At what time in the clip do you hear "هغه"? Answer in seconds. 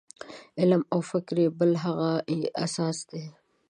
1.85-2.09